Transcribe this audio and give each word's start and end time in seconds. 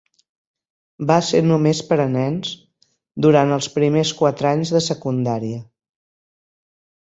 Va 1.11 1.17
ser 1.27 1.41
només 1.49 1.81
per 1.89 1.97
a 2.05 2.07
nens 2.13 2.55
durant 3.27 3.55
els 3.59 3.69
primers 3.77 4.15
quatre 4.23 4.51
anys 4.55 4.75
de 4.79 4.85
secundària. 4.89 5.63